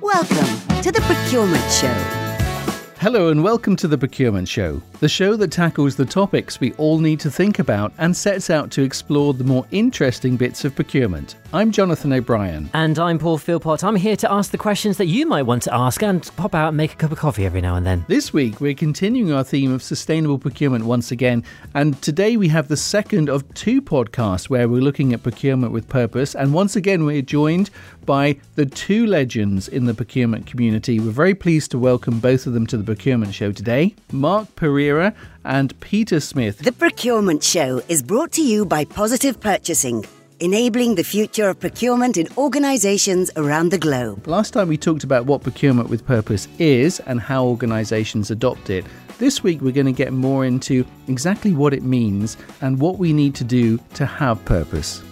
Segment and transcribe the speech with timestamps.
[0.00, 2.13] Welcome to the Procurement Show.
[3.04, 6.98] Hello, and welcome to the Procurement Show, the show that tackles the topics we all
[6.98, 11.36] need to think about and sets out to explore the more interesting bits of procurement.
[11.52, 12.70] I'm Jonathan O'Brien.
[12.72, 13.84] And I'm Paul Philpott.
[13.84, 16.68] I'm here to ask the questions that you might want to ask and pop out
[16.68, 18.06] and make a cup of coffee every now and then.
[18.08, 21.44] This week, we're continuing our theme of sustainable procurement once again,
[21.74, 25.90] and today we have the second of two podcasts where we're looking at procurement with
[25.90, 26.34] purpose.
[26.34, 27.68] And once again, we're joined
[28.06, 30.98] by the two legends in the procurement community.
[31.00, 35.12] We're very pleased to welcome both of them to the Procurement Show today Mark Perera
[35.44, 36.58] and Peter Smith.
[36.58, 40.04] The Procurement Show is brought to you by Positive Purchasing
[40.38, 44.26] enabling the future of procurement in organisations around the globe.
[44.28, 48.84] Last time we talked about what procurement with purpose is and how organisations adopt it.
[49.18, 53.12] This week we're going to get more into exactly what it means and what we
[53.12, 55.02] need to do to have purpose.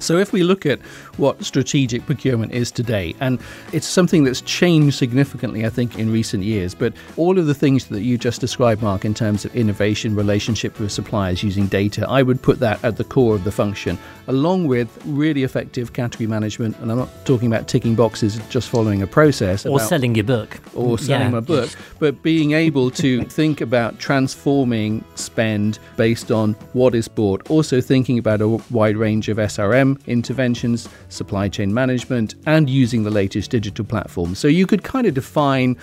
[0.00, 0.80] So, if we look at
[1.16, 3.40] what strategic procurement is today, and
[3.72, 7.86] it's something that's changed significantly, I think, in recent years, but all of the things
[7.86, 12.22] that you just described, Mark, in terms of innovation, relationship with suppliers using data, I
[12.22, 16.76] would put that at the core of the function, along with really effective category management.
[16.78, 20.58] And I'm not talking about ticking boxes, just following a process, or selling your book,
[20.74, 21.30] or selling yeah.
[21.30, 27.48] my book, but being able to think about transforming spend based on what is bought,
[27.50, 33.10] also thinking about a wide range of SRM interventions, supply chain management, and using the
[33.10, 34.38] latest digital platforms.
[34.38, 35.76] So you could kind of define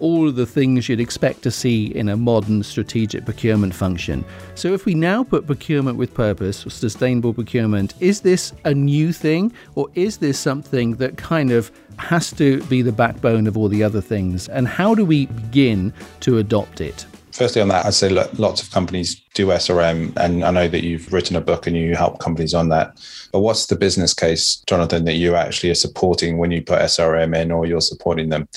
[0.00, 4.24] all of the things you'd expect to see in a modern strategic procurement function.
[4.54, 9.52] So, if we now put procurement with purpose, sustainable procurement, is this a new thing
[9.74, 13.82] or is this something that kind of has to be the backbone of all the
[13.82, 14.48] other things?
[14.48, 17.06] And how do we begin to adopt it?
[17.38, 21.12] Firstly, on that, I'd say lots of companies do SRM, and I know that you've
[21.12, 22.98] written a book and you help companies on that.
[23.32, 27.40] But what's the business case, Jonathan, that you actually are supporting when you put SRM
[27.40, 28.48] in or you're supporting them?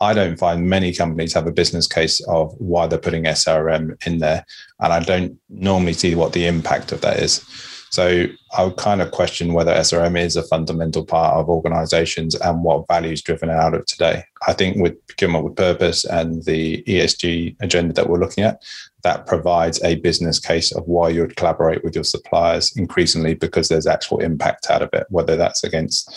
[0.00, 4.18] I don't find many companies have a business case of why they're putting SRM in
[4.18, 4.44] there.
[4.80, 7.38] And I don't normally see what the impact of that is.
[7.94, 12.64] So I would kind of question whether SRM is a fundamental part of organizations and
[12.64, 14.24] what value is driven out of today.
[14.48, 18.64] I think with procurement with purpose and the ESG agenda that we're looking at,
[19.04, 23.68] that provides a business case of why you would collaborate with your suppliers increasingly because
[23.68, 26.10] there's actual impact out of it, whether that's against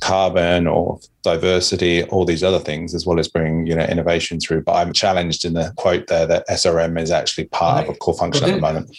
[0.00, 4.62] carbon or diversity, all these other things, as well as bringing you know innovation through.
[4.62, 7.88] But I'm challenged in the quote there that SRM is actually part right.
[7.90, 8.96] of a core function at the moment.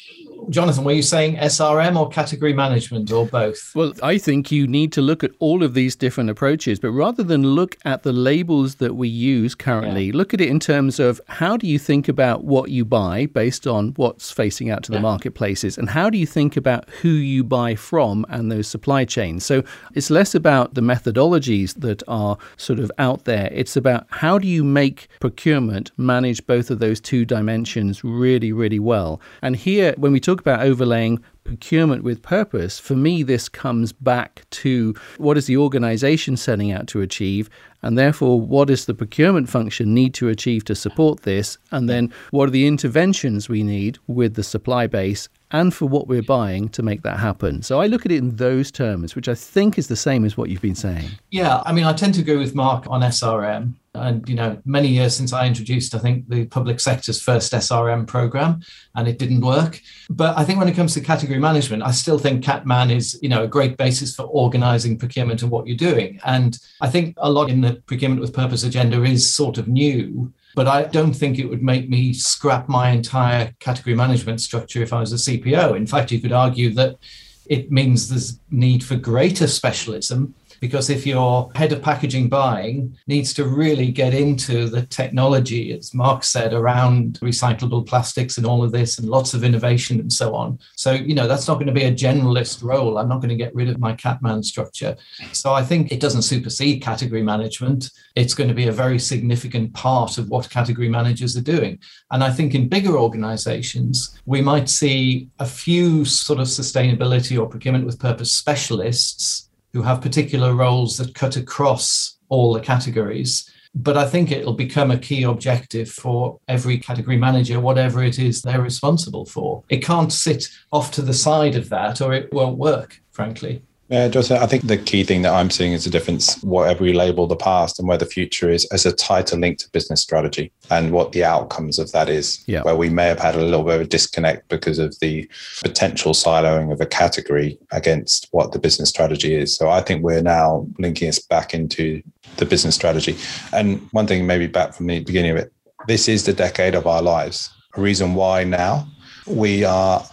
[0.49, 3.73] Jonathan, were you saying SRM or category management or both?
[3.75, 7.23] Well, I think you need to look at all of these different approaches, but rather
[7.23, 10.15] than look at the labels that we use currently, yeah.
[10.15, 13.67] look at it in terms of how do you think about what you buy based
[13.67, 15.01] on what's facing out to the yeah.
[15.01, 19.45] marketplaces, and how do you think about who you buy from and those supply chains.
[19.45, 24.37] So it's less about the methodologies that are sort of out there, it's about how
[24.37, 29.19] do you make procurement manage both of those two dimensions really, really well.
[29.41, 33.91] And here, when we talk talk about overlaying procurement with purpose, for me, this comes
[33.91, 37.49] back to what is the organization setting out to achieve,
[37.81, 42.13] and therefore, what does the procurement function need to achieve to support this, and then
[42.31, 46.67] what are the interventions we need with the supply base and for what we're buying
[46.67, 47.61] to make that happen.
[47.61, 50.35] So I look at it in those terms, which I think is the same as
[50.35, 51.09] what you've been saying.
[51.31, 54.87] Yeah, I mean, I tend to agree with Mark on SRM and you know many
[54.87, 58.59] years since i introduced i think the public sector's first srm program
[58.95, 62.19] and it didn't work but i think when it comes to category management i still
[62.19, 66.19] think catman is you know a great basis for organizing procurement and what you're doing
[66.25, 70.31] and i think a lot in the procurement with purpose agenda is sort of new
[70.55, 74.91] but I don't think it would make me scrap my entire category management structure if
[74.91, 75.77] I was a CPO.
[75.77, 76.97] In fact, you could argue that
[77.45, 83.33] it means there's need for greater specialism because if your head of packaging buying needs
[83.35, 88.71] to really get into the technology, as Mark said, around recyclable plastics and all of
[88.71, 90.59] this and lots of innovation and so on.
[90.75, 92.97] So, you know, that's not going to be a generalist role.
[92.97, 94.95] I'm not going to get rid of my Catman structure.
[95.31, 97.89] So I think it doesn't supersede category management.
[98.15, 101.79] It's going to be a very significant part of what category managers are doing.
[102.11, 107.47] And I think in bigger organizations, we might see a few sort of sustainability or
[107.47, 113.49] procurement with purpose specialists who have particular roles that cut across all the categories.
[113.75, 118.41] But I think it'll become a key objective for every category manager, whatever it is
[118.41, 119.63] they're responsible for.
[119.69, 123.61] It can't sit off to the side of that or it won't work, frankly.
[123.89, 126.91] Yeah, just I think the key thing that I'm seeing is the difference, whatever we
[126.91, 130.51] label the past and where the future is, as a tighter link to business strategy
[130.69, 132.43] and what the outcomes of that is.
[132.47, 132.63] Yeah.
[132.63, 135.29] Where we may have had a little bit of a disconnect because of the
[135.63, 139.55] potential siloing of a category against what the business strategy is.
[139.55, 142.03] So I think we're now linking us back into
[142.35, 143.15] the business strategy.
[143.53, 145.53] And one thing, maybe back from the beginning of it,
[145.87, 147.49] this is the decade of our lives.
[147.75, 148.85] A reason why now
[149.25, 150.03] we are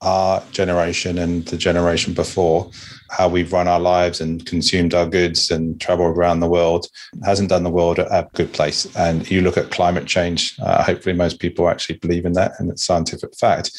[0.00, 2.70] our generation and the generation before,
[3.10, 6.86] how we've run our lives and consumed our goods and traveled around the world
[7.24, 8.86] hasn't done the world a good place.
[8.96, 12.70] And you look at climate change, uh, hopefully, most people actually believe in that and
[12.70, 13.76] it's scientific fact.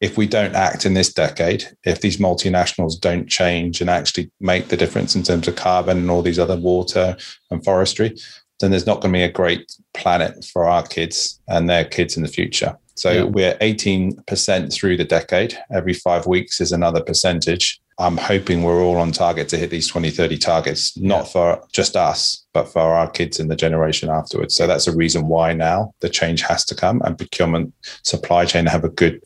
[0.00, 4.68] If we don't act in this decade, if these multinationals don't change and actually make
[4.68, 7.16] the difference in terms of carbon and all these other water
[7.50, 8.16] and forestry,
[8.60, 12.16] then there's not going to be a great planet for our kids and their kids
[12.16, 12.76] in the future.
[12.98, 13.22] So yeah.
[13.22, 15.56] we're 18% through the decade.
[15.72, 17.80] Every five weeks is another percentage.
[18.00, 21.24] I'm hoping we're all on target to hit these 2030 targets, not yeah.
[21.24, 24.54] for just us, but for our kids and the generation afterwards.
[24.54, 28.66] So that's a reason why now the change has to come and procurement supply chain
[28.66, 29.22] have a good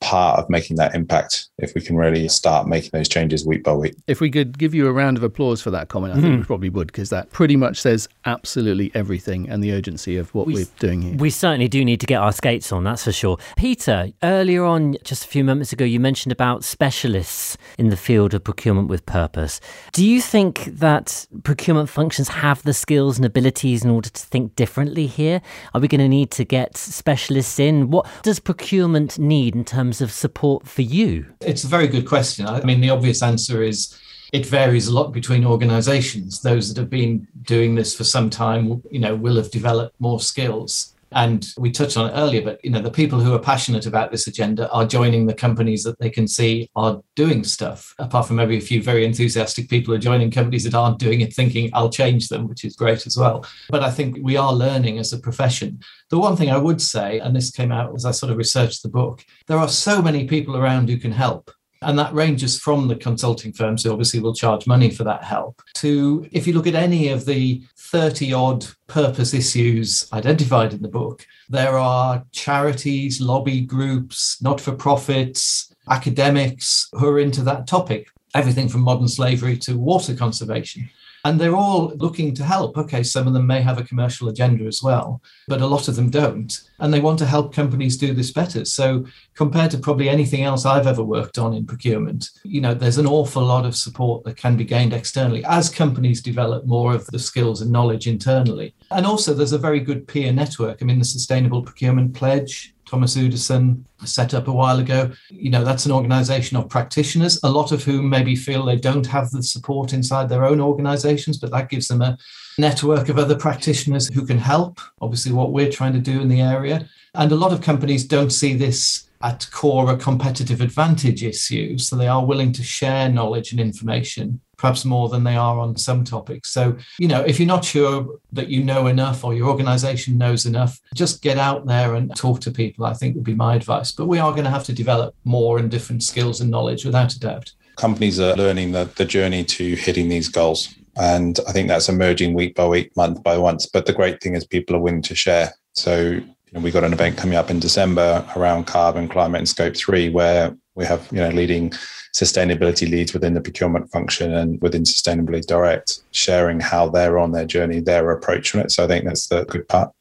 [0.00, 3.72] part of making that impact if we can really start making those changes week by
[3.72, 3.94] week.
[4.06, 6.26] If we could give you a round of applause for that comment, I mm-hmm.
[6.26, 10.34] think we probably would, because that pretty much says absolutely everything and the urgency of
[10.34, 11.16] what we, are doing here.
[11.16, 13.38] We certainly do need to get our skates on, that's for sure.
[13.56, 18.34] Peter, earlier on, just a few moments ago, you mentioned about specialists in the field
[18.34, 19.60] of procurement with purpose.
[19.92, 24.56] Do you think that procurement functions have the skills and abilities in order to think
[24.56, 25.40] differently here?
[25.74, 27.90] Are we going to need to get specialists in?
[27.90, 31.26] What does procurement need in terms of support for you?
[31.40, 32.46] It's a very good question.
[32.46, 33.98] I mean, the obvious answer is
[34.32, 36.40] it varies a lot between organizations.
[36.42, 40.20] Those that have been doing this for some time, you know, will have developed more
[40.20, 40.94] skills.
[41.12, 44.10] And we touched on it earlier, but you know, the people who are passionate about
[44.10, 47.94] this agenda are joining the companies that they can see are doing stuff.
[47.98, 51.34] Apart from maybe a few very enthusiastic people are joining companies that aren't doing it,
[51.34, 53.44] thinking I'll change them, which is great as well.
[53.68, 55.80] But I think we are learning as a profession.
[56.10, 58.82] The one thing I would say, and this came out as I sort of researched
[58.82, 61.50] the book, there are so many people around who can help.
[61.82, 65.62] And that ranges from the consulting firms who obviously will charge money for that help
[65.74, 70.88] to if you look at any of the 30 odd purpose issues identified in the
[70.88, 78.08] book, there are charities, lobby groups, not for profits, academics who are into that topic.
[78.34, 80.88] Everything from modern slavery to water conservation.
[81.24, 82.76] And they're all looking to help.
[82.76, 85.96] Okay, some of them may have a commercial agenda as well, but a lot of
[85.96, 86.60] them don't.
[86.78, 88.64] And they want to help companies do this better.
[88.64, 92.98] So, compared to probably anything else I've ever worked on in procurement, you know, there's
[92.98, 97.06] an awful lot of support that can be gained externally as companies develop more of
[97.08, 98.74] the skills and knowledge internally.
[98.90, 100.78] And also, there's a very good peer network.
[100.80, 105.12] I mean, the Sustainable Procurement Pledge Thomas Udesen set up a while ago.
[105.30, 109.06] You know, that's an organization of practitioners, a lot of whom maybe feel they don't
[109.06, 112.18] have the support inside their own organizations, but that gives them a
[112.58, 114.80] network of other practitioners who can help.
[115.00, 116.88] Obviously, what we're trying to do in the area.
[117.14, 121.78] And a lot of companies don't see this at core a competitive advantage issue.
[121.78, 125.74] So they are willing to share knowledge and information perhaps more than they are on
[125.74, 126.50] some topics.
[126.50, 130.44] So, you know, if you're not sure that you know enough or your organization knows
[130.44, 133.90] enough, just get out there and talk to people, I think would be my advice.
[133.90, 137.14] But we are going to have to develop more and different skills and knowledge without
[137.14, 137.50] a doubt.
[137.76, 140.74] Companies are learning the, the journey to hitting these goals.
[140.96, 143.64] And I think that's emerging week by week, month by month.
[143.72, 145.54] But the great thing is people are willing to share.
[145.72, 149.48] So you know, we got an event coming up in December around carbon, climate, and
[149.48, 151.72] scope three, where we have you know leading
[152.14, 157.44] sustainability leads within the procurement function and within Sustainability Direct, sharing how they're on their
[157.44, 158.72] journey, their approach on it.
[158.72, 159.92] So I think that's the good part.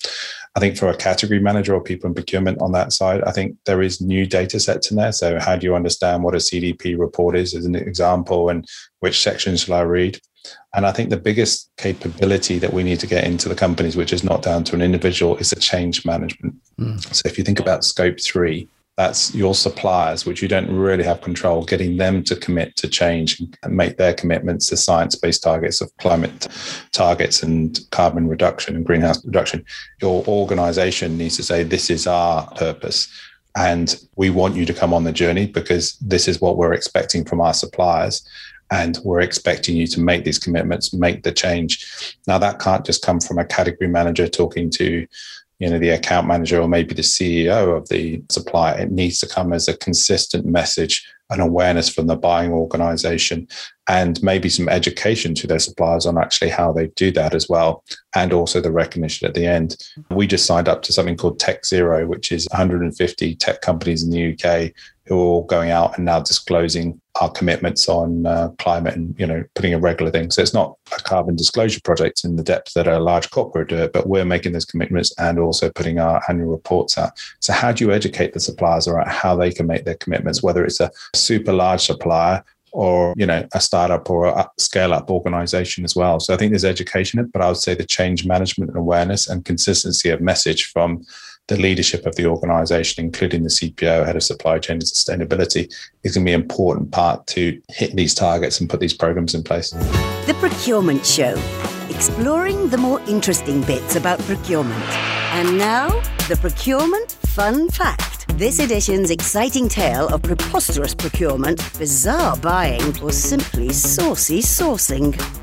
[0.56, 3.56] I think for a category manager or people in procurement on that side, I think
[3.66, 5.12] there is new data sets in there.
[5.12, 8.68] So how do you understand what a CDP report is as an example and
[9.00, 10.20] which sections shall I read?
[10.74, 14.14] And I think the biggest capability that we need to get into the companies, which
[14.14, 16.56] is not down to an individual, is a change management.
[16.80, 17.04] Mm.
[17.14, 18.68] So if you think about scope three,
[19.00, 23.42] that's your suppliers, which you don't really have control, getting them to commit to change
[23.64, 26.50] and make their commitments to science based targets of climate
[26.92, 29.64] targets and carbon reduction and greenhouse reduction.
[30.02, 33.08] Your organization needs to say, This is our purpose.
[33.56, 37.24] And we want you to come on the journey because this is what we're expecting
[37.24, 38.28] from our suppliers.
[38.70, 42.18] And we're expecting you to make these commitments, make the change.
[42.28, 45.08] Now, that can't just come from a category manager talking to
[45.60, 49.28] you know the account manager or maybe the ceo of the supplier it needs to
[49.28, 53.48] come as a consistent message and awareness from the buying organization
[53.88, 57.84] and maybe some education to their suppliers on actually how they do that as well
[58.16, 59.78] and also the recognition at the end.
[60.10, 64.10] We just signed up to something called tech zero which is 150 tech companies in
[64.10, 64.72] the uk
[65.10, 69.26] who are all going out and now disclosing our commitments on uh, climate and you
[69.26, 70.30] know putting a regular thing.
[70.32, 73.78] So it's not a carbon disclosure project in the depth that a large corporate do
[73.78, 77.12] it, but we're making those commitments and also putting our annual reports out.
[77.40, 80.64] So how do you educate the suppliers around how they can make their commitments, whether
[80.64, 85.84] it's a super large supplier or you know a startup or a scale up organization
[85.84, 88.78] as well so i think there's education but i would say the change management and
[88.78, 91.04] awareness and consistency of message from
[91.50, 96.16] the leadership of the organization, including the CPO, head of supply chain and sustainability, is
[96.16, 99.44] going to be an important part to hit these targets and put these programs in
[99.44, 99.72] place.
[99.72, 101.34] The Procurement Show,
[101.90, 104.84] exploring the more interesting bits about procurement.
[105.34, 105.90] And now,
[106.30, 108.28] the Procurement Fun Fact.
[108.38, 115.39] This edition's exciting tale of preposterous procurement, bizarre buying, or simply saucy sourcing.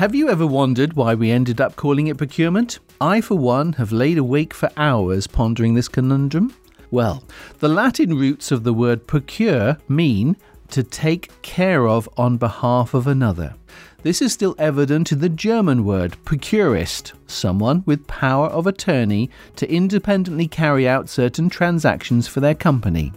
[0.00, 2.78] Have you ever wondered why we ended up calling it procurement?
[3.02, 6.54] I, for one, have laid awake for hours pondering this conundrum.
[6.90, 7.22] Well,
[7.58, 10.38] the Latin roots of the word procure mean
[10.68, 13.54] to take care of on behalf of another.
[14.02, 19.70] This is still evident in the German word Prokurist, someone with power of attorney to
[19.70, 23.12] independently carry out certain transactions for their company.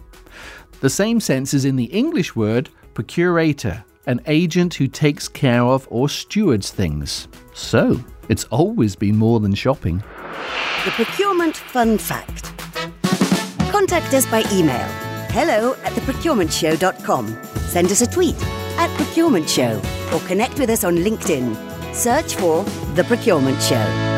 [0.80, 5.86] The same sense is in the English word procurator, an agent who takes care of
[5.90, 7.28] or stewards things.
[7.54, 9.98] So, it's always been more than shopping.
[10.84, 12.52] The Procurement Fun Fact.
[13.70, 17.26] Contact us by email hello at theprocurementshow.com.
[17.66, 18.40] Send us a tweet
[18.78, 19.82] at Procurement Show
[20.12, 21.92] or connect with us on LinkedIn.
[21.92, 22.62] Search for
[22.94, 24.13] The Procurement Show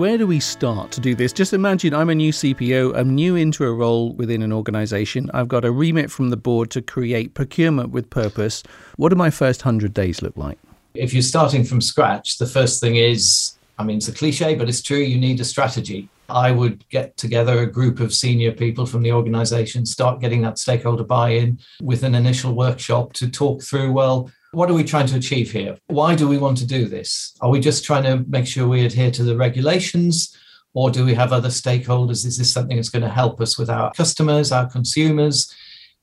[0.00, 1.30] where do we start to do this?
[1.30, 5.30] Just imagine I'm a new CPO, I'm new into a role within an organization.
[5.34, 8.62] I've got a remit from the board to create procurement with purpose.
[8.96, 10.58] What do my first 100 days look like?
[10.94, 14.70] If you're starting from scratch, the first thing is I mean, it's a cliche, but
[14.70, 14.98] it's true.
[14.98, 16.08] You need a strategy.
[16.30, 20.58] I would get together a group of senior people from the organization, start getting that
[20.58, 25.06] stakeholder buy in with an initial workshop to talk through, well, what are we trying
[25.06, 25.76] to achieve here?
[25.86, 27.34] Why do we want to do this?
[27.40, 30.36] Are we just trying to make sure we adhere to the regulations?
[30.74, 32.26] Or do we have other stakeholders?
[32.26, 35.52] Is this something that's going to help us with our customers, our consumers?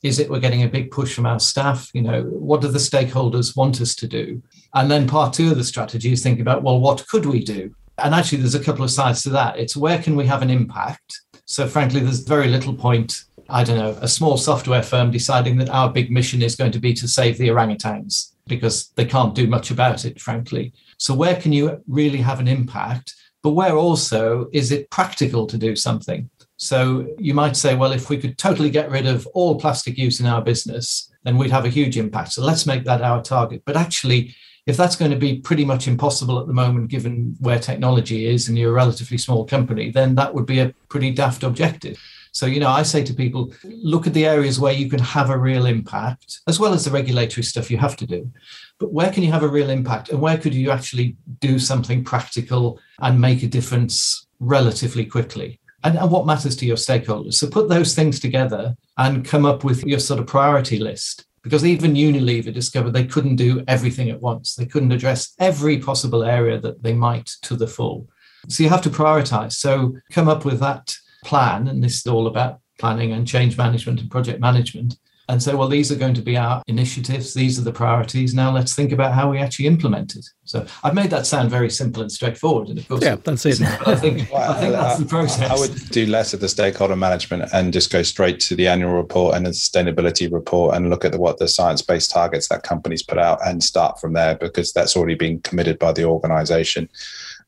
[0.04, 1.90] Is it we're getting a big push from our staff?
[1.94, 4.42] You know, what do the stakeholders want us to do?
[4.74, 7.74] And then part two of the strategy is thinking about, well, what could we do?
[7.98, 9.58] And actually, there's a couple of sides to that.
[9.58, 11.22] It's where can we have an impact?
[11.46, 15.70] So, frankly, there's very little point I don't know, a small software firm deciding that
[15.70, 19.48] our big mission is going to be to save the orangutans because they can't do
[19.48, 20.74] much about it, frankly.
[20.98, 23.14] So, where can you really have an impact?
[23.44, 26.30] But where also is it practical to do something?
[26.58, 30.20] So, you might say, well, if we could totally get rid of all plastic use
[30.20, 32.34] in our business, then we'd have a huge impact.
[32.34, 33.64] So, let's make that our target.
[33.66, 34.36] But actually,
[34.68, 38.50] if that's going to be pretty much impossible at the moment, given where technology is
[38.50, 41.98] and you're a relatively small company, then that would be a pretty daft objective.
[42.38, 45.32] So, you know, I say to people, look at the areas where you can have
[45.32, 48.32] a real impact, as well as the regulatory stuff you have to do.
[48.78, 52.04] But where can you have a real impact and where could you actually do something
[52.04, 55.60] practical and make a difference relatively quickly?
[55.84, 57.34] And, and what matters to your stakeholders?
[57.34, 61.66] So put those things together and come up with your sort of priority list because
[61.66, 64.54] even Unilever discovered they couldn't do everything at once.
[64.54, 68.08] They couldn't address every possible area that they might to the full.
[68.48, 69.54] So you have to prioritize.
[69.54, 70.96] So come up with that
[71.28, 74.98] plan, and this is all about planning and change management and project management,
[75.30, 78.34] and say, well, these are going to be our initiatives, these are the priorities.
[78.34, 80.26] Now let's think about how we actually implement it.
[80.46, 82.70] So I've made that sound very simple and straightforward.
[82.70, 83.62] And of course, yeah, that's it.
[83.62, 85.52] I think, well, I think that's the process.
[85.52, 88.94] I would do less of the stakeholder management and just go straight to the annual
[88.94, 92.64] report and the sustainability report and look at the, what the science based targets that
[92.64, 96.88] companies put out and start from there because that's already been committed by the organization.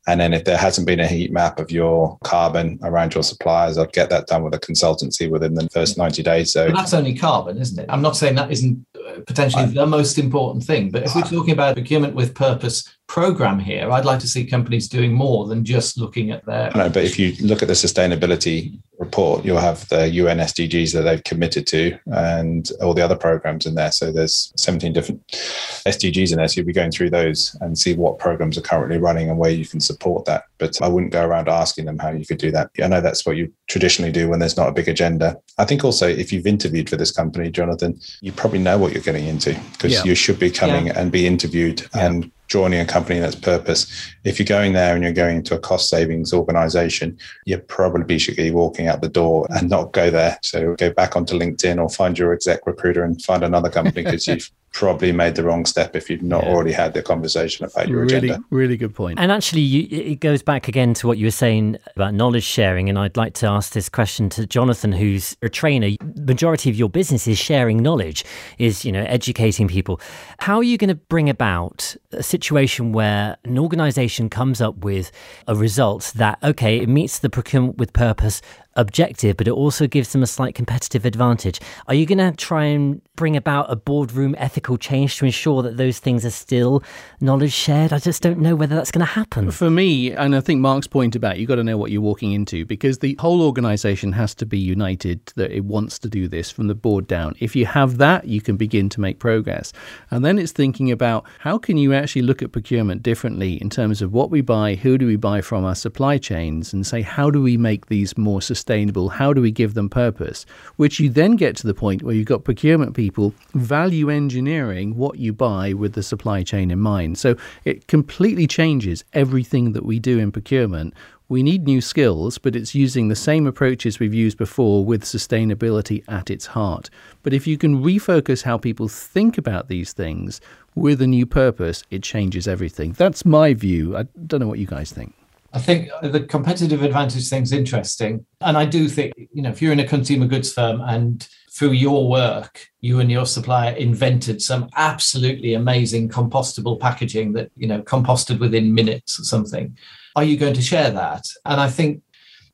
[0.09, 3.77] And then if there hasn't been a heat map of your carbon around your suppliers,
[3.77, 6.51] I'd get that done with a consultancy within the first 90 days.
[6.51, 7.85] So that's only carbon, isn't it?
[7.89, 11.21] I'm not saying that isn't uh, potentially I, the most important thing, but if we're
[11.21, 15.63] talking about procurement with purpose program here, I'd like to see companies doing more than
[15.63, 16.71] just looking at their.
[16.73, 21.03] No, but if you look at the sustainability report, you'll have the UN SDGs that
[21.03, 23.91] they've committed to and all the other programs in there.
[23.91, 26.47] So there's 17 different SDGs in there.
[26.49, 29.51] So you'll be going through those and see what programs are currently running and where
[29.51, 30.43] you can support that.
[30.57, 32.71] But I wouldn't go around asking them how you could do that.
[32.83, 35.39] I know that's what you traditionally do when there's not a big agenda.
[35.57, 39.01] I think also if you've interviewed for this company, Jonathan, you probably know what you're
[39.01, 40.03] getting into because yeah.
[40.03, 40.99] you should be coming yeah.
[40.99, 42.07] and be interviewed yeah.
[42.07, 43.87] and joining a company that's purpose.
[44.25, 48.35] If you're going there and you're going into a cost savings organization, you probably should
[48.35, 50.37] be walking out the door and not go there.
[50.41, 54.27] So go back onto LinkedIn or find your exec recruiter and find another company because
[54.27, 56.49] you've probably made the wrong step if you've not yeah.
[56.49, 58.43] already had the conversation about your really, agenda.
[58.49, 59.19] Really good point.
[59.19, 62.89] And actually, you, it goes back again to what you were saying about knowledge sharing.
[62.89, 65.89] And I'd like to ask this question to Jonathan, who's a trainer.
[66.15, 68.23] Majority of your business is sharing knowledge,
[68.57, 69.99] is you know educating people.
[70.39, 75.11] How are you going to bring about a situation where an organisation comes up with
[75.47, 78.41] a result that okay, it meets the procurement with purpose
[78.75, 81.59] objective, but it also gives them a slight competitive advantage.
[81.87, 85.77] Are you going to try and bring about a boardroom ethical change to ensure that
[85.77, 86.83] those things are still
[87.19, 87.91] knowledge shared?
[87.91, 89.51] I just don't know whether that's going to happen.
[89.51, 92.31] For me, and I think Mark's point about you've got to know what you're walking
[92.31, 96.49] into because the whole organization has to be united that it wants to do this
[96.49, 97.35] from the board down.
[97.39, 99.73] If you have that, you can begin to make progress.
[100.11, 104.01] And then it's thinking about how can you actually look at procurement differently in terms
[104.01, 107.29] of what we buy, who do we buy from our supply chains, and say, how
[107.29, 108.58] do we make these more sustainable?
[108.59, 109.07] Sustainable?
[109.07, 110.45] How do we give them purpose?
[110.75, 115.17] Which you then get to the point where you've got procurement people value engineering what
[115.17, 117.17] you buy with the supply chain in mind.
[117.17, 120.93] So it completely changes everything that we do in procurement.
[121.29, 126.03] We need new skills, but it's using the same approaches we've used before with sustainability
[126.07, 126.89] at its heart.
[127.23, 130.41] But if you can refocus how people think about these things
[130.75, 132.93] with a new purpose, it changes everything.
[132.93, 133.95] That's my view.
[133.95, 135.13] I don't know what you guys think.
[135.51, 138.25] I think the competitive advantage thing's interesting.
[138.41, 141.71] And I do think, you know, if you're in a consumer goods firm and through
[141.71, 147.81] your work, you and your supplier invented some absolutely amazing compostable packaging that, you know,
[147.81, 149.75] composted within minutes or something,
[150.15, 151.25] are you going to share that?
[151.45, 152.03] And I think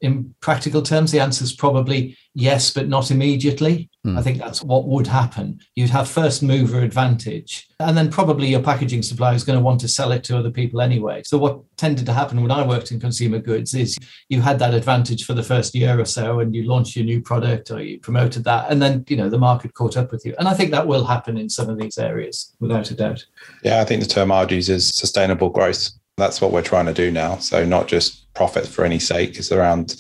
[0.01, 3.89] in practical terms, the answer is probably yes, but not immediately.
[4.05, 4.19] Mm.
[4.19, 5.59] I think that's what would happen.
[5.75, 9.79] You'd have first mover advantage, and then probably your packaging supplier is going to want
[9.81, 11.23] to sell it to other people anyway.
[11.23, 13.97] So, what tended to happen when I worked in consumer goods is
[14.29, 17.21] you had that advantage for the first year or so, and you launched your new
[17.21, 20.35] product or you promoted that, and then you know the market caught up with you.
[20.37, 23.25] And I think that will happen in some of these areas, without a doubt.
[23.63, 25.89] Yeah, I think the term I'd use is sustainable growth.
[26.17, 27.37] That's what we're trying to do now.
[27.37, 29.95] So, not just profit for any sake, is around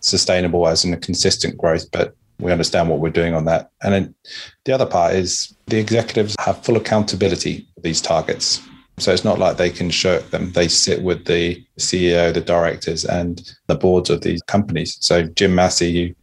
[0.00, 3.70] sustainable as in a consistent growth, but we understand what we're doing on that.
[3.82, 4.14] And then
[4.64, 8.60] the other part is the executives have full accountability for these targets.
[8.98, 10.52] So it's not like they can shirk them.
[10.52, 14.98] They sit with the CEO, the directors, and the boards of these companies.
[15.00, 16.14] So Jim Massey,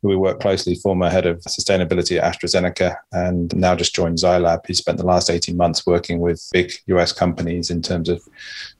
[0.00, 4.58] who, we work closely, former head of sustainability at AstraZeneca, and now just joined Zai
[4.68, 8.22] He spent the last 18 months working with big US companies in terms of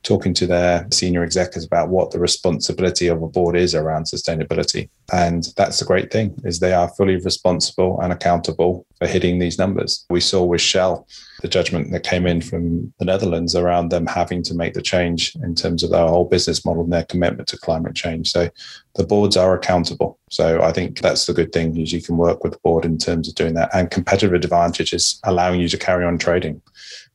[0.04, 4.88] talking to their senior executives about what the responsibility of a board is around sustainability.
[5.12, 9.58] And that's the great thing is they are fully responsible and accountable for hitting these
[9.58, 10.06] numbers.
[10.10, 11.08] We saw with Shell
[11.46, 15.36] the judgment that came in from the Netherlands around them having to make the change
[15.36, 18.32] in terms of their whole business model and their commitment to climate change.
[18.32, 18.50] So
[18.96, 20.18] the boards are accountable.
[20.28, 22.98] So I think that's the good thing is you can work with the board in
[22.98, 23.70] terms of doing that.
[23.72, 26.60] And competitive advantage is allowing you to carry on trading.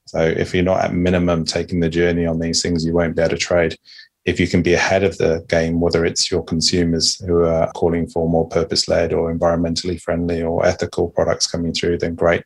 [0.05, 3.21] So if you're not at minimum taking the journey on these things, you won't be
[3.21, 3.75] able to trade.
[4.23, 8.07] If you can be ahead of the game, whether it's your consumers who are calling
[8.07, 12.43] for more purpose led or environmentally friendly or ethical products coming through, then great.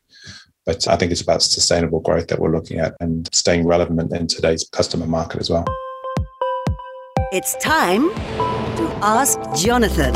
[0.66, 4.26] But I think it's about sustainable growth that we're looking at and staying relevant in
[4.26, 5.64] today's customer market as well.
[7.32, 10.14] It's time to ask Jonathan.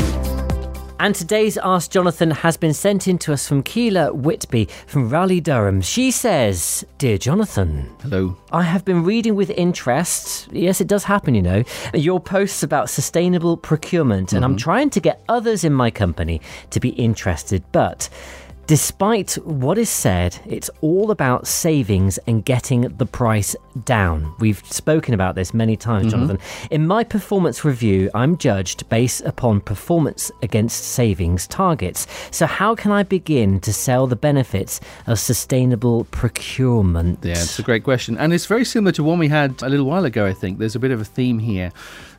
[0.99, 5.41] And today's Ask Jonathan has been sent in to us from Keela Whitby from Raleigh,
[5.41, 5.81] Durham.
[5.81, 7.89] She says, Dear Jonathan.
[8.03, 8.37] Hello.
[8.51, 11.63] I have been reading with interest, yes, it does happen, you know,
[11.95, 14.35] your posts about sustainable procurement, mm-hmm.
[14.35, 14.57] and I'm mm-hmm.
[14.57, 18.07] trying to get others in my company to be interested, but
[18.67, 24.33] Despite what is said, it's all about savings and getting the price down.
[24.39, 26.27] We've spoken about this many times, mm-hmm.
[26.27, 26.39] Jonathan.
[26.69, 32.07] In my performance review, I'm judged based upon performance against savings targets.
[32.31, 37.19] So, how can I begin to sell the benefits of sustainable procurement?
[37.23, 38.17] Yeah, it's a great question.
[38.17, 40.59] And it's very similar to one we had a little while ago, I think.
[40.59, 41.71] There's a bit of a theme here.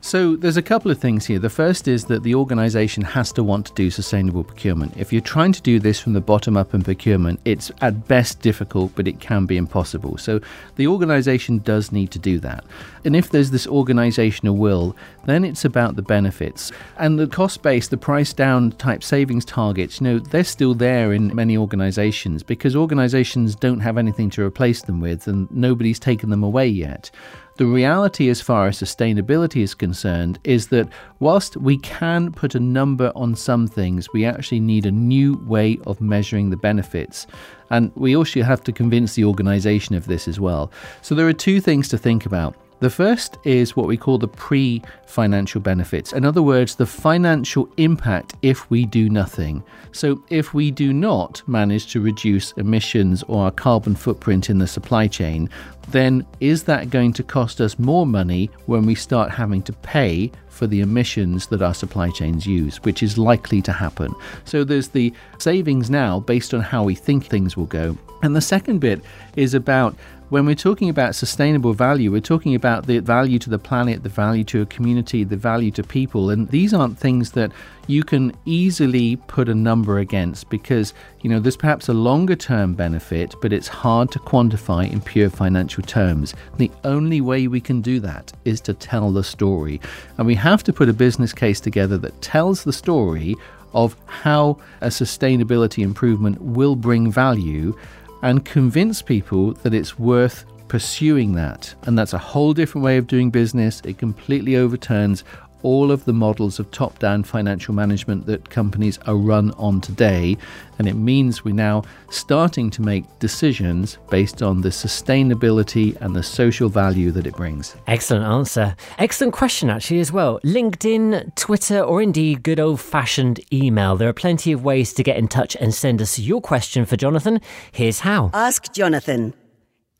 [0.05, 1.39] So there's a couple of things here.
[1.39, 4.97] The first is that the organization has to want to do sustainable procurement.
[4.97, 8.40] If you're trying to do this from the bottom up in procurement, it's at best
[8.40, 10.16] difficult, but it can be impossible.
[10.16, 10.40] So
[10.77, 12.64] the organization does need to do that.
[13.05, 16.73] And if there's this organizational will, then it's about the benefits.
[16.97, 21.12] And the cost base, the price down type savings targets, you know, they're still there
[21.12, 26.31] in many organizations because organizations don't have anything to replace them with and nobody's taken
[26.31, 27.11] them away yet.
[27.57, 30.88] The reality, as far as sustainability is concerned, is that
[31.21, 35.79] whilst we can put a number on some things, we actually need a new way
[35.87, 37.27] of measuring the benefits.
[37.69, 40.73] And we also have to convince the organization of this as well.
[41.03, 42.57] So there are two things to think about.
[42.83, 46.12] The first is what we call the pre financial benefits.
[46.12, 49.62] In other words, the financial impact if we do nothing.
[49.92, 54.66] So, if we do not manage to reduce emissions or our carbon footprint in the
[54.66, 55.49] supply chain,
[55.90, 60.33] then is that going to cost us more money when we start having to pay
[60.49, 64.12] for the emissions that our supply chains use, which is likely to happen?
[64.45, 67.97] So, there's the savings now based on how we think things will go.
[68.25, 69.03] And the second bit
[69.37, 69.95] is about
[70.33, 74.09] when we're talking about sustainable value, we're talking about the value to the planet, the
[74.09, 76.31] value to a community, the value to people.
[76.31, 77.53] And these aren't things that
[77.87, 82.73] you can easily put a number against because, you know, there's perhaps a longer term
[82.73, 86.35] benefit, but it's hard to quantify in pure financial terms.
[86.57, 89.83] The only way we can do that is to tell the story.
[90.16, 93.37] And we have to put a business case together that tells the story
[93.75, 97.77] of how a sustainability improvement will bring value
[98.23, 101.75] and convince people that it's worth pursuing that.
[101.83, 103.83] And that's a whole different way of doing business.
[103.85, 105.25] It completely overturns
[105.62, 110.37] all of the models of top down financial management that companies are run on today.
[110.79, 116.22] And it means we're now starting to make decisions based on the sustainability and the
[116.22, 117.77] social value that it brings.
[117.87, 118.75] Excellent answer.
[118.98, 120.40] Excellent question, actually, as well.
[120.44, 123.96] LinkedIn, Twitter, or indeed good old fashioned email.
[123.96, 126.96] There are plenty of ways to get in touch and send us your question for
[126.96, 127.40] Jonathan.
[127.70, 129.35] Here's how Ask Jonathan.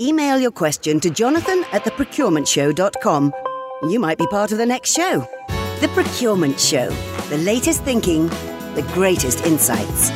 [0.01, 3.33] Email your question to jonathan at theprocurementshow.com.
[3.89, 5.27] You might be part of the next show.
[5.83, 6.91] The Procurement Show.
[7.29, 8.29] The latest thinking,
[8.77, 10.11] the greatest insights.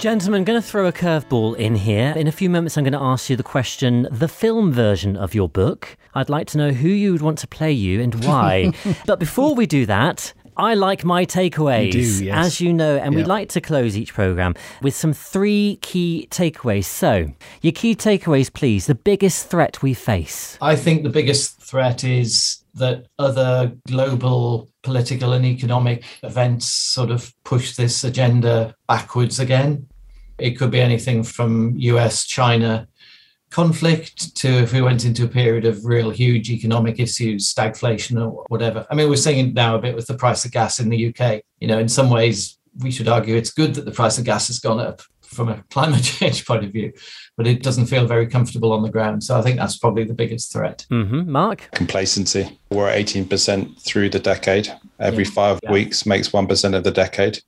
[0.00, 2.14] Gentlemen, I'm going to throw a curveball in here.
[2.14, 5.34] In a few moments, I'm going to ask you the question the film version of
[5.34, 5.96] your book.
[6.14, 8.72] I'd like to know who you would want to play you and why.
[9.06, 12.46] but before we do that, I like my takeaways, do, yes.
[12.46, 13.18] as you know, and Yeah.
[13.18, 16.84] we'd like to close each program with some three key takeaways.
[16.84, 18.86] So, your key takeaways, please.
[18.86, 20.56] The biggest threat we face.
[20.60, 27.32] I think the biggest threat is that other global political and economic events sort of
[27.44, 29.86] push this agenda backwards again.
[30.38, 32.88] It could be anything from US China
[33.54, 38.44] conflict to if we went into a period of real huge economic issues, stagflation or
[38.48, 38.84] whatever.
[38.90, 41.00] I mean, we're seeing it now a bit with the price of gas in the
[41.14, 41.40] UK.
[41.60, 44.48] You know, in some ways, we should argue it's good that the price of gas
[44.48, 46.92] has gone up from a climate change point of view,
[47.36, 49.22] but it doesn't feel very comfortable on the ground.
[49.22, 50.84] So I think that's probably the biggest threat.
[50.88, 51.68] hmm Mark?
[51.72, 52.58] Complacency.
[52.70, 54.66] We're at 18% through the decade.
[54.98, 55.30] Every Yeah.
[55.30, 55.70] five Yeah.
[55.70, 57.38] weeks makes 1% of the decade.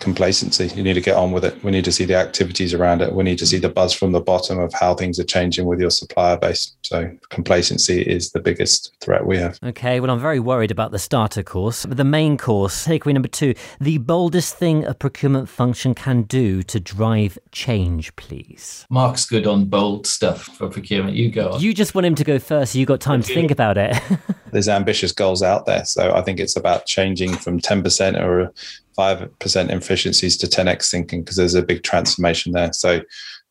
[0.00, 0.68] Complacency.
[0.74, 1.62] You need to get on with it.
[1.62, 3.12] We need to see the activities around it.
[3.12, 5.78] We need to see the buzz from the bottom of how things are changing with
[5.78, 6.74] your supplier base.
[6.82, 9.58] So, complacency is the biggest threat we have.
[9.62, 11.86] Okay, well, I'm very worried about the starter course.
[11.86, 16.62] But the main course, takeaway number two the boldest thing a procurement function can do
[16.64, 18.86] to drive change, please.
[18.90, 21.16] Mark's good on bold stuff for procurement.
[21.16, 21.60] You go on.
[21.60, 23.96] You just want him to go first, so you got time to think about it.
[24.52, 25.84] There's ambitious goals out there.
[25.84, 28.52] So, I think it's about changing from 10% or
[28.98, 32.72] 5% efficiencies to 10x thinking because there's a big transformation there.
[32.72, 33.00] So,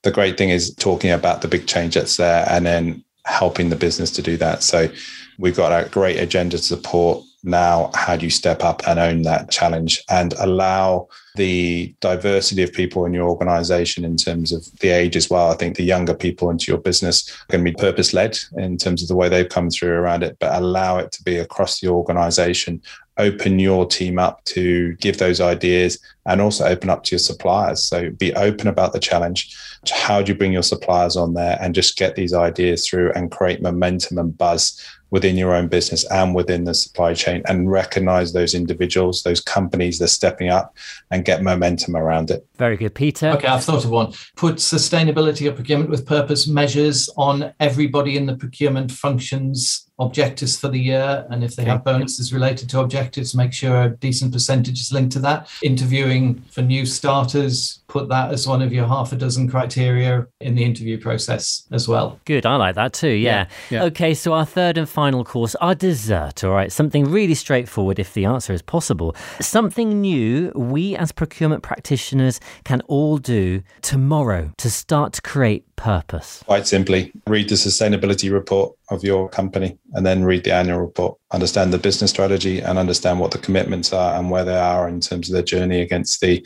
[0.04, 3.76] the great thing is talking about the big change that's there and then helping the
[3.76, 4.64] business to do that.
[4.64, 4.90] So,
[5.38, 7.24] we've got a great agenda to support.
[7.44, 12.74] Now, how do you step up and own that challenge and allow the diversity of
[12.74, 15.50] people in your organization in terms of the age as well?
[15.50, 18.78] I think the younger people into your business are going to be purpose led in
[18.78, 21.80] terms of the way they've come through around it, but allow it to be across
[21.80, 22.82] the organization.
[23.18, 27.84] Open your team up to give those ideas and also open up to your suppliers.
[27.84, 29.58] So be open about the challenge.
[29.90, 33.32] How do you bring your suppliers on there and just get these ideas through and
[33.32, 38.34] create momentum and buzz within your own business and within the supply chain and recognize
[38.34, 40.76] those individuals, those companies that are stepping up
[41.12, 42.46] and get momentum around it.
[42.58, 43.30] very good, Peter.
[43.30, 44.14] Okay, I've thought of one.
[44.36, 50.70] Put sustainability or procurement with purpose measures on everybody in the procurement functions objectives for
[50.70, 51.26] the year.
[51.30, 55.12] And if they have bonuses related to objectives, make sure a decent percentage is linked
[55.14, 55.50] to that.
[55.62, 60.56] Interviewing for new starters, put that as one of your half a dozen criteria in
[60.56, 62.20] the interview process as well.
[62.26, 63.48] Good, I like that too, yeah.
[63.70, 63.84] Yeah, yeah.
[63.86, 66.72] Okay, so our third and final course, our dessert, all right?
[66.72, 69.16] Something really straightforward if the answer is possible.
[69.42, 76.44] Something new we as procurement practitioners can all do tomorrow to start to create purpose.
[76.46, 81.18] Quite simply, read the sustainability report of your company and then read the annual report.
[81.32, 85.00] Understand the business strategy and understand what the commitments are and where they are in
[85.00, 86.46] terms of their journey against the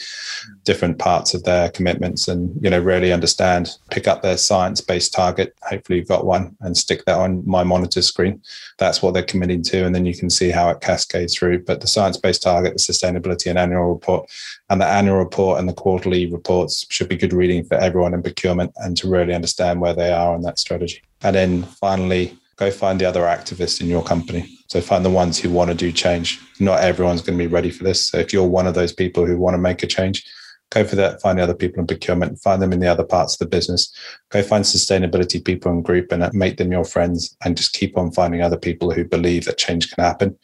[0.63, 5.56] different parts of their commitments and you know really understand pick up their science-based target
[5.63, 8.41] hopefully you've got one and stick that on my monitor screen
[8.77, 11.82] that's what they're committing to and then you can see how it cascades through but
[11.82, 14.29] the science-based target the sustainability and annual report
[14.73, 18.23] and the annual report and the quarterly reports should be good reading for everyone in
[18.23, 22.71] procurement and to really understand where they are on that strategy and then finally go
[22.71, 24.57] find the other activists in your company.
[24.69, 26.39] So find the ones who want to do change.
[26.59, 28.07] Not everyone's going to be ready for this.
[28.07, 30.25] So if you're one of those people who want to make a change,
[30.71, 31.21] go for that.
[31.21, 33.95] Find the other people in procurement, find them in the other parts of the business.
[34.31, 38.12] Go find sustainability people in group and make them your friends and just keep on
[38.12, 40.36] finding other people who believe that change can happen.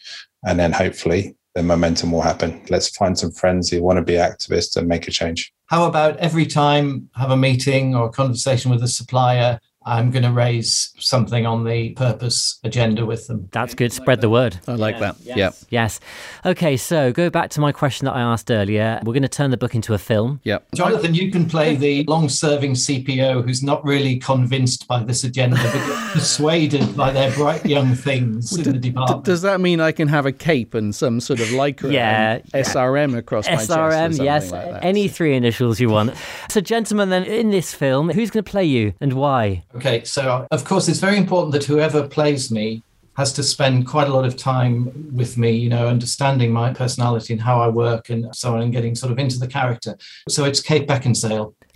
[0.46, 2.62] And then hopefully momentum will happen.
[2.70, 5.54] Let's find some friends who want to be activists and make a change.
[5.68, 10.24] How about every time have a meeting or a conversation with a supplier I'm going
[10.24, 13.48] to raise something on the purpose agenda with them.
[13.52, 13.94] That's good.
[13.94, 14.60] Spread the word.
[14.68, 15.16] I like that.
[15.22, 15.38] Yes.
[15.38, 15.52] Yeah.
[15.70, 16.00] Yes.
[16.46, 19.00] Okay, so go back to my question that I asked earlier.
[19.04, 20.42] We're going to turn the book into a film.
[20.44, 20.68] Yep.
[20.76, 25.56] Jonathan, you can play the long serving CPO who's not really convinced by this agenda,
[25.56, 29.24] but persuaded by their bright young things well, in the department.
[29.24, 33.18] Does that mean I can have a cape and some sort of lycra yeah, SRM
[33.18, 34.20] across SRM, my chest?
[34.20, 34.52] SRM, yes.
[34.52, 36.16] Like any three initials you want.
[36.50, 39.64] so, gentlemen, then in this film, who's going to play you and why?
[39.76, 42.84] Okay, so of course, it's very important that whoever plays me
[43.18, 47.34] has to spend quite a lot of time with me, you know, understanding my personality
[47.34, 49.98] and how I work and so on, and getting sort of into the character.
[50.28, 51.54] So it's Kate Beckinsale.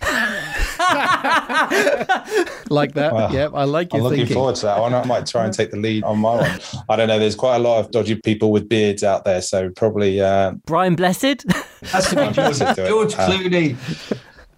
[2.70, 3.12] like that.
[3.12, 3.30] Wow.
[3.30, 4.34] Yeah, I like your I'm looking thinking.
[4.34, 4.94] forward to that one.
[4.94, 6.60] I might try and take the lead on my one.
[6.88, 7.18] I don't know.
[7.18, 10.96] There's quite a lot of dodgy people with beards out there, so probably uh, Brian
[10.96, 11.44] Blessed.
[11.84, 13.76] Has to be George, George uh, Clooney.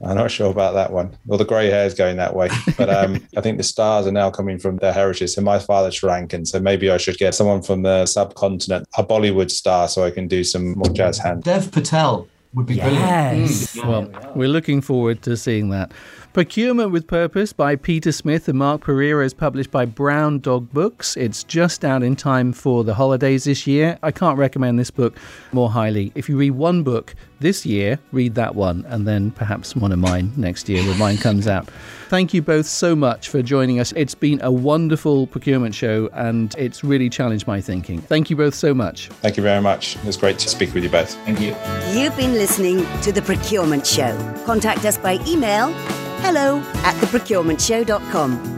[0.05, 1.17] I'm not sure about that one.
[1.27, 2.49] Well, the grey hair is going that way.
[2.77, 5.31] But um, I think the stars are now coming from their heritage.
[5.31, 6.47] So my father's Sri Lankan.
[6.47, 10.29] So maybe I should get someone from the subcontinent, a Bollywood star, so I can
[10.29, 11.45] do some more jazz hands.
[11.45, 13.75] Dev Patel would be yes.
[13.75, 14.13] brilliant.
[14.13, 14.23] Mm.
[14.23, 15.93] Well, we're looking forward to seeing that.
[16.37, 21.17] Procurement with Purpose by Peter Smith and Mark Perera is published by Brown Dog Books.
[21.17, 23.99] It's just out in time for the holidays this year.
[24.03, 25.17] I can't recommend this book
[25.53, 26.13] more highly.
[26.15, 29.99] If you read one book this year, read that one, and then perhaps one of
[29.99, 31.71] mine next year when mine comes out.
[32.11, 33.93] Thank you both so much for joining us.
[33.93, 38.03] It's been a wonderful procurement show and it's really challenged my thinking.
[38.03, 39.09] Thank you both so much.
[39.23, 39.97] Thank you very much.
[39.97, 41.15] It was great to speak with you both.
[41.25, 41.57] Thank you.
[41.99, 44.15] You've been listening to The Procurement Show.
[44.45, 45.75] Contact us by email
[46.21, 48.57] hello at theprocurementshow.com.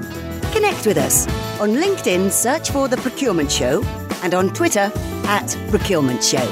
[0.53, 1.27] Connect with us.
[1.61, 3.83] On LinkedIn, search for The Procurement Show
[4.23, 4.91] and on Twitter
[5.25, 6.47] at Procurement Show.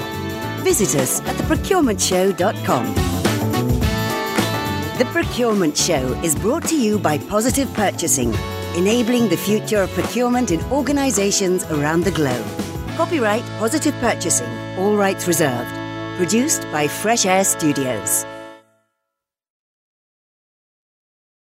[0.63, 2.95] Visit us at theprocurementshow.com.
[4.99, 8.35] The Procurement Show is brought to you by Positive Purchasing,
[8.77, 12.47] enabling the future of procurement in organizations around the globe.
[12.97, 15.71] Copyright Positive Purchasing, all rights reserved.
[16.17, 18.25] Produced by Fresh Air Studios.